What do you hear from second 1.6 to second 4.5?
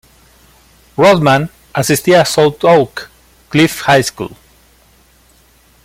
asistía a South Oak Cliff High School.